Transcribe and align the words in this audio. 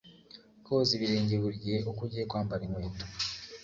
Koza 0.65 0.91
ibirenge 0.97 1.35
buri 1.41 1.57
gihe 1.63 1.77
uko 1.89 2.01
ugiye 2.05 2.23
kwambara 2.29 2.61
inkweto 2.67 3.05